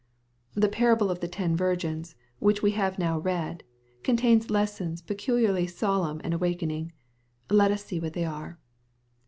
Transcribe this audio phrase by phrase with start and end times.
[0.55, 3.63] The parable of the ten virgins, which we have now read,
[4.01, 6.91] contains lessons peculiarly solemn and awakening.
[7.51, 8.57] Let us see what they are.